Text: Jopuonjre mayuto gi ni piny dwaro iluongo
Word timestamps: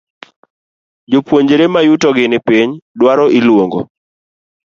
Jopuonjre 1.11 1.65
mayuto 1.73 2.09
gi 2.15 2.25
ni 2.31 2.39
piny 2.47 2.69
dwaro 2.99 3.25
iluongo 3.37 3.79